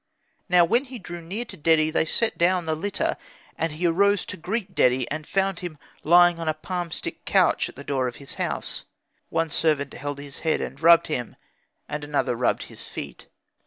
[0.49, 3.17] Now when he drew near to Dedi, they set down the litter.
[3.55, 7.75] And he arose to greet Dedi, and found him lying on a palmstick couch at
[7.75, 8.85] the door of his house;
[9.29, 11.35] one servant held his head and rubbed him,
[11.87, 13.27] and another rubbed his feet.